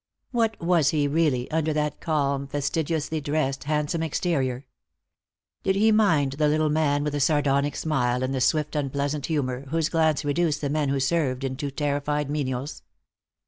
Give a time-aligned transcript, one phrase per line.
[0.31, 4.65] What was he, really, under that calm, fastidiously dressed, handsome exterior?
[5.61, 9.65] Did he mind the little man with the sardonic smile and the swift unpleasant humor,
[9.69, 12.81] whose glance reduced the men who served into terrified menials?